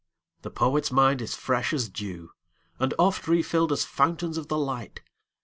[0.41, 2.31] The poet's mind is fresh as dew,
[2.79, 5.01] And oft refilled as fountains of the light.